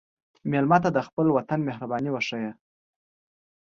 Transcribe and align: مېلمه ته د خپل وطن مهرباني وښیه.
مېلمه 0.51 0.77
ته 0.83 0.89
د 0.93 0.99
خپل 1.07 1.25
وطن 1.35 1.59
مهرباني 1.67 2.09
وښیه. 2.11 2.51